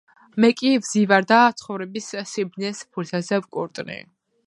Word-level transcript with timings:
...მე 0.43 0.47
კი 0.61 0.71
ვზივარ 0.85 1.27
და 1.33 1.39
ცხოვრების 1.61 2.09
სიბრძნეს 2.33 2.83
ფურცელზე 2.95 3.45
ვკორტნი. 3.47 4.05